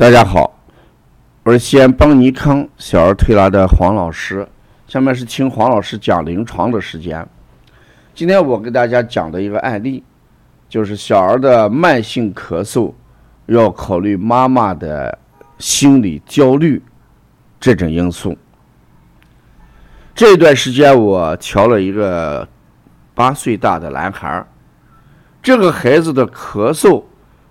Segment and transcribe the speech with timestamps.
[0.00, 0.58] 大家好，
[1.42, 4.48] 我是西安邦尼康小儿推拿的黄老师。
[4.86, 7.28] 下面是听黄老师讲临床的时间。
[8.14, 10.02] 今天我给大家讲的一个案例，
[10.70, 12.94] 就是小儿的慢性咳嗽，
[13.44, 15.18] 要考虑妈妈的
[15.58, 16.82] 心理焦虑
[17.60, 18.38] 这种因素。
[20.14, 22.48] 这段时间我调了一个
[23.14, 24.46] 八岁大的男孩，
[25.42, 27.04] 这个孩子的咳嗽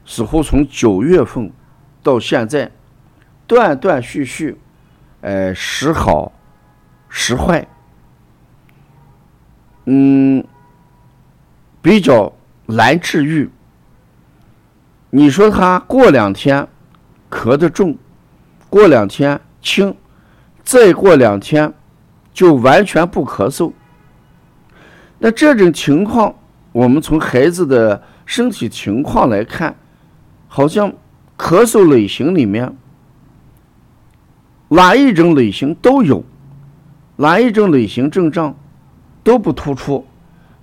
[0.04, 1.52] 似乎从九月份。
[2.10, 2.72] 到现在，
[3.46, 4.58] 断断续续，
[5.22, 6.32] 呃，时好
[7.08, 7.68] 时坏，
[9.86, 10.44] 嗯，
[11.84, 12.34] 比较
[12.66, 13.48] 难治愈。
[15.12, 16.68] 你说他过两天
[17.30, 17.96] 咳得重，
[18.72, 19.96] 过两天轻，
[20.64, 21.72] 再过两天
[22.34, 23.72] 就完全不咳嗽。
[25.20, 26.34] 那这种情况，
[26.72, 29.76] 我们从孩子的身体情况来看，
[30.48, 30.92] 好像。
[31.40, 32.76] 咳嗽类型里面，
[34.68, 36.22] 哪一种类型都有，
[37.16, 38.54] 哪一种类型症状
[39.24, 40.06] 都不突出。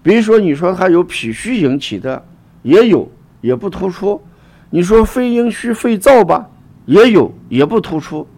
[0.03, 2.23] 比如说，你说他有脾虚引起的，
[2.62, 4.23] 也有，也不突出。
[4.69, 6.47] 你说肺阴虚、肺燥吧，
[6.84, 8.29] 也有，也不突出。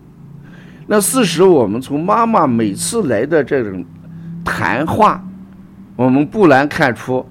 [0.86, 3.84] 那事实，我们从妈妈每次来的这种
[4.44, 5.22] 谈话，
[5.96, 7.26] 我们不难看出，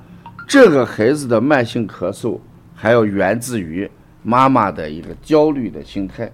[0.45, 2.38] 这个孩子的慢性咳嗽
[2.76, 3.89] 还要源自于。
[4.23, 6.32] 妈妈的一个焦虑的心态。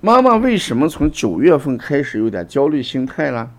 [0.00, 3.50] 妈妈为什么从九月份开始有点焦虑心态了？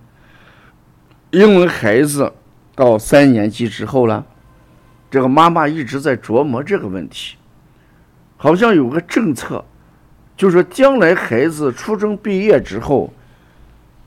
[1.31, 2.33] 因为孩子
[2.75, 4.25] 到三年级之后了，
[5.09, 7.37] 这个妈妈一直在琢磨这个问题。
[8.35, 9.63] 好像有个政策，
[10.35, 13.13] 就说将来孩子初中毕业之后，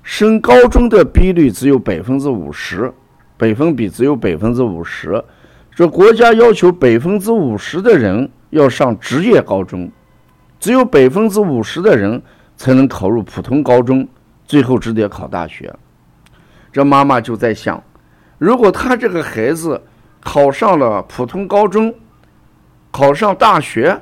[0.03, 2.93] 升高中的比率只有百分之五十，
[3.39, 5.25] 百分比只有百分之五十。
[5.77, 9.93] 说国家要求百分之五十的人要上职业高中，
[10.59, 12.23] 只有百分之五十的人
[12.57, 14.09] 才能考入普通高中，
[14.47, 15.71] 最后只得考大学。
[16.73, 17.83] 这妈妈就在想，
[18.39, 19.83] 如果他这个孩子
[20.21, 21.95] 考上了普通高中，
[22.91, 24.01] 考上大学，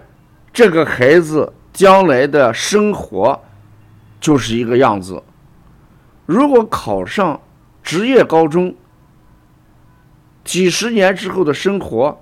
[0.52, 3.42] 这个孩子将来的生活
[4.20, 5.20] 就是一个样子；
[6.24, 7.40] 如果考上
[7.82, 8.72] 职业高中，
[10.44, 12.20] 几十年之后的生活，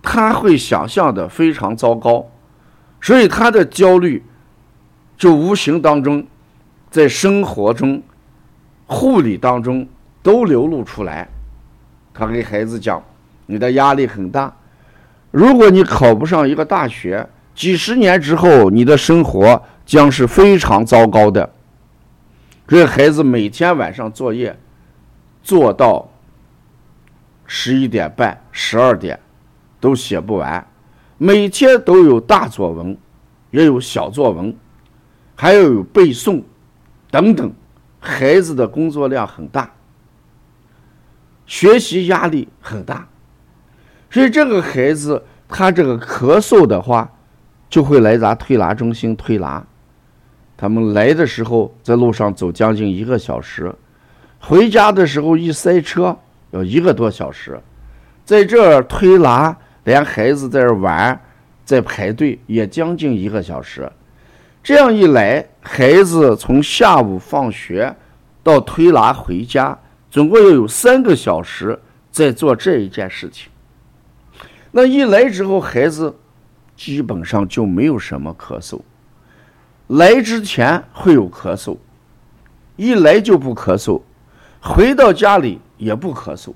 [0.00, 2.26] 他会想象的非常糟糕，
[3.00, 4.24] 所以他的焦虑
[5.18, 6.26] 就无形当中
[6.90, 8.02] 在生活中、
[8.86, 9.86] 护理当中
[10.22, 11.28] 都流露出来。
[12.14, 13.04] 他给孩子讲
[13.46, 14.56] ：“你的压力很大，
[15.30, 21.52] 如果你考不上一个大学，几十年之后你的生活将是非常糟糕的。”
[22.66, 24.58] 这孩子每天晚上作业
[25.42, 26.08] 做到。
[27.54, 29.20] 十一点半、十二点，
[29.78, 30.66] 都写不完。
[31.18, 32.96] 每天都有大作文，
[33.50, 34.56] 也有小作文，
[35.36, 36.42] 还要有背诵
[37.10, 37.52] 等等。
[38.00, 39.70] 孩子的工作量很大，
[41.44, 43.06] 学习压力很大，
[44.10, 47.12] 所以这个孩子他这个咳嗽的话，
[47.68, 49.62] 就会来咱推拿中心推拿。
[50.56, 53.74] 他们来的时候在路上走将近一个小时，
[54.40, 56.16] 回家的时候一塞车。
[56.52, 57.60] 要一个多小时，
[58.24, 59.54] 在这儿推拿，
[59.84, 61.20] 连孩子在这玩，
[61.64, 63.90] 在排队也将近一个小时。
[64.62, 67.92] 这样一来，孩子从下午放学
[68.42, 69.76] 到推拿回家，
[70.10, 71.76] 总共要有三个小时
[72.10, 73.50] 在做这一件事情。
[74.70, 76.14] 那一来之后，孩子
[76.76, 78.80] 基本上就没有什么咳嗽。
[79.88, 81.76] 来之前会有咳嗽，
[82.76, 84.00] 一来就不咳嗽，
[84.60, 85.58] 回到家里。
[85.82, 86.52] 也不咳嗽，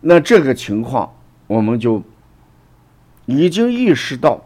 [0.00, 1.14] 那这个情况
[1.46, 2.02] 我们就
[3.26, 4.40] 已经意识到，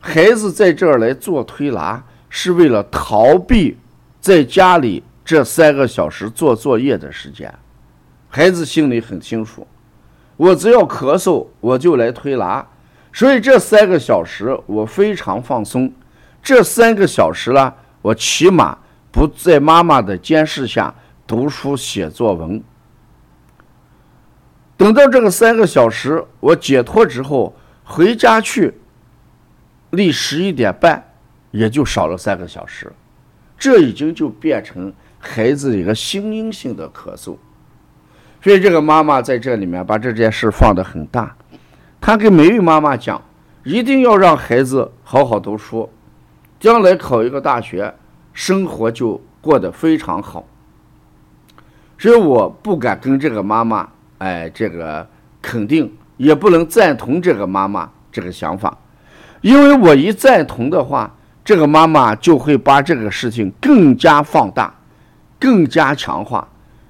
[0.00, 3.78] 孩子在这儿来做推拿是为了逃避
[4.20, 7.54] 在家里这三个小时做作业的时间。
[8.28, 9.64] 孩子心里很清楚，
[10.36, 12.66] 我只要咳嗽我就来推拿，
[13.12, 15.92] 所以这三个小时我非常放松。
[16.42, 17.72] 这三个小时呢，
[18.02, 18.76] 我起码
[19.12, 20.92] 不在妈妈的监视下
[21.28, 22.60] 读书写作文。
[24.84, 28.74] 等到这个三个小时我解脱之后，回家去，
[29.92, 31.02] 离十一点半
[31.52, 32.92] 也就少了三个小时，
[33.56, 37.34] 这已经就变成孩子一个心因性的咳嗽。
[38.42, 41.34] 所以这个妈妈在这里面把这件事放得很大，
[41.98, 43.22] 她跟每位妈妈讲，
[43.62, 45.88] 一定要让孩子好好读书，
[46.60, 47.94] 将来考一个大学，
[48.34, 50.46] 生活就过得非常好。
[51.96, 53.88] 所以我不敢跟这个妈妈。
[54.24, 55.06] 哎，这个
[55.42, 58.74] 肯定也不能赞同这个妈妈这个想法，
[59.42, 64.74] 因为我一赞同的话，这个妈妈就会把这个事情更加放大，
[65.38, 66.48] 更加强化。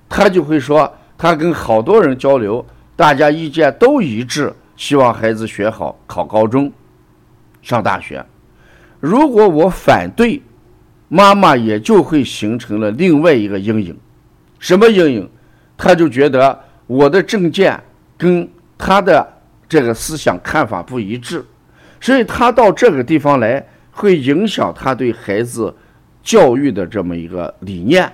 [0.09, 0.89] 她就会说，
[1.19, 2.65] 她跟好多人交流，
[2.95, 6.71] 大家意见都一致，希望孩子学好，考高中，
[7.63, 8.25] 上大学。
[9.01, 10.41] 如果我反对，
[11.09, 13.99] 妈妈也就会形成了另外一个阴影。
[14.61, 15.29] 什么阴影？
[15.77, 17.83] 她就觉得我的政见
[18.17, 19.27] 跟他的
[19.69, 21.45] 这个思想看法不一致，
[22.01, 25.75] 所以他到这个地方来，会影响他对孩子
[26.23, 28.13] 教育的这么一个理念，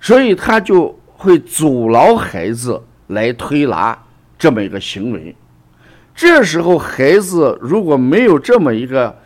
[0.00, 3.96] 所以他就会阻挠孩子来推拿
[4.38, 5.34] 这么一个行为。
[6.14, 9.16] 这时候，孩子如果没有这么一个，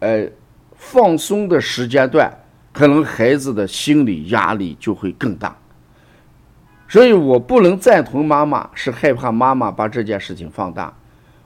[0.00, 0.28] 呃，
[0.76, 2.30] 放松的时间段，
[2.70, 5.56] 可能孩子的心理压力就会更大。
[6.88, 10.92] 所以我不能赞同妈妈，是害怕妈妈把这件事情放大；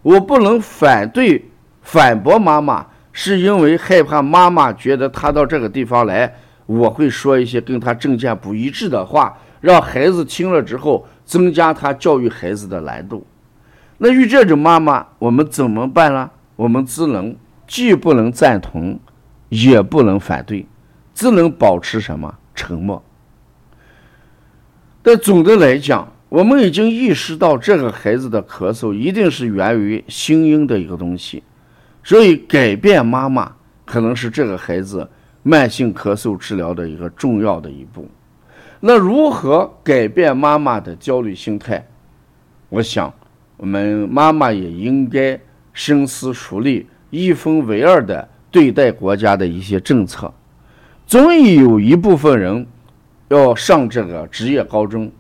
[0.02, 1.50] 我不能反对
[1.82, 6.32] 反驳妈妈，是因为害怕妈妈觉得她到这个地方来，
[6.66, 13.26] 我会说一些跟她政见不一致的话，让孩子听了之后增加他教育孩子的难度。
[13.98, 16.30] 那遇这种妈妈，我们怎么办呢？
[16.54, 17.36] 我们只能
[17.66, 19.00] 既不能赞同，
[19.48, 20.66] 也不能反对，
[21.14, 23.02] 只能保持什么沉默。
[25.02, 31.43] 但总的来讲，我们已经意识到这个孩子的咳嗽一定是源于心因的一个东西，
[32.04, 33.52] 所以改变妈妈
[33.84, 35.08] 可能是这个孩子
[35.43, 38.08] 慢性咳嗽治疗的一个重要的一步。
[38.81, 41.87] 那如何改变妈妈的焦虑心态？
[42.69, 43.12] 我想。
[43.58, 45.38] 我们妈妈也应该
[45.72, 50.32] 深思熟虑、一分为二的对待国家的一些政策。
[51.06, 52.66] 总有一部分人
[53.32, 55.11] 要上这个职业高中，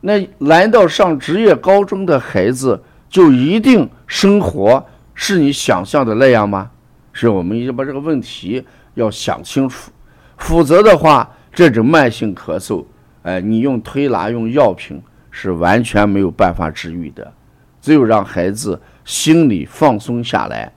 [0.00, 4.84] 那难道上职业高中的孩子就一定生活
[5.14, 6.70] 是你想象的那样吗？
[7.12, 8.64] 是我们要把这个问题
[8.94, 9.90] 要想清楚，
[10.36, 12.84] 否则的话，这种慢性咳嗽，
[13.22, 17.32] 哎，你用推拿、用药品是完全没有办法治愈的。
[17.80, 20.72] 只有让孩子心里放松下来，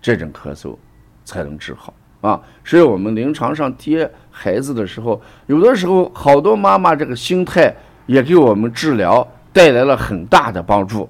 [0.00, 0.76] 这种咳嗽
[1.24, 1.92] 才能治好
[2.22, 2.40] 啊！
[2.64, 7.76] 所以，我们临床上接孩子的时候，有的时候好多妈妈这个心态
[8.06, 11.06] 也给我们治疗带来了很大的帮助。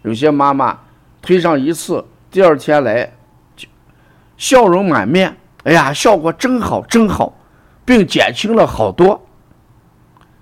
[0.00, 0.78] 有些妈妈
[1.20, 3.12] 推上一次，第二天来
[3.54, 3.68] 就
[4.38, 7.36] 笑容满面，哎呀，效果真好，真好，
[7.84, 9.20] 并减轻了好多。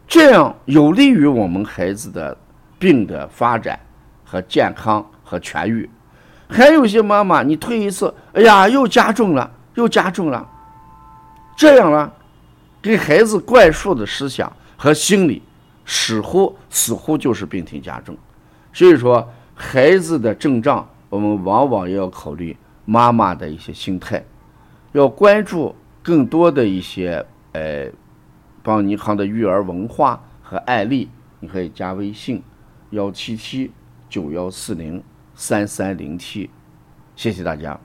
[0.06, 2.36] 这样有利于我们孩子的
[2.78, 3.80] 病的发展。
[4.22, 5.90] 和健康和痊愈，
[6.48, 10.48] 还有些妈妈，你推一次，哎呀，又加重了，又加重了，
[11.56, 12.12] 这样呢，
[12.80, 15.42] 给孩子灌输的思想和心理，
[15.84, 18.16] 似乎似乎就是病情加重。
[18.72, 24.24] 所以说，孩子的症状，我们往往要考虑妈妈的一些心态，
[24.92, 27.90] 要关注更多的一些呃，
[28.62, 31.08] 帮尼康的育儿文化和案例，
[31.40, 32.42] 你可以加微信
[32.90, 33.72] 幺七七。
[34.10, 35.00] 九幺四零
[35.36, 36.50] 三三零七，
[37.14, 37.78] 谢谢大家。